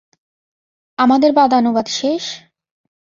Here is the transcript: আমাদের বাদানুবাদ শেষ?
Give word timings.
আমাদের 0.99 1.31
বাদানুবাদ 1.33 1.87
শেষ? 1.89 2.23